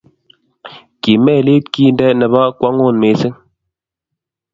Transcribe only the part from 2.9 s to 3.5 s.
mising